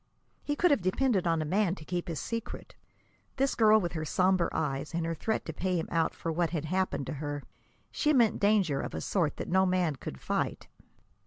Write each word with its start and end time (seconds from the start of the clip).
He 0.43 0.55
could 0.55 0.71
have 0.71 0.81
depended 0.81 1.27
on 1.27 1.43
a 1.43 1.45
man 1.45 1.75
to 1.75 1.85
keep 1.85 2.07
his 2.07 2.19
secret. 2.19 2.73
This 3.35 3.53
girl 3.53 3.79
with 3.79 3.91
her 3.93 4.03
somber 4.03 4.49
eyes 4.51 4.95
and 4.95 5.05
her 5.05 5.13
threat 5.13 5.45
to 5.45 5.53
pay 5.53 5.77
him 5.77 5.87
out 5.91 6.15
for 6.15 6.31
what 6.31 6.49
had 6.49 6.65
happened 6.65 7.05
to 7.05 7.13
her 7.21 7.43
she 7.91 8.11
meant 8.11 8.39
danger 8.39 8.81
of 8.81 8.95
a 8.95 9.01
sort 9.01 9.37
that 9.37 9.47
no 9.47 9.63
man 9.63 9.97
could 9.97 10.19
fight. 10.19 10.67